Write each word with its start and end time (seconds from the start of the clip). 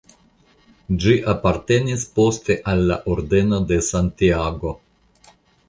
Ĝi 1.03 1.11
apartenis 1.33 2.07
poste 2.17 2.57
al 2.73 2.83
la 2.93 2.99
Ordeno 3.15 3.61
de 3.73 3.81
Santiago. 3.91 4.77